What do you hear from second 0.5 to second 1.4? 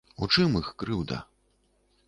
іх крыўда?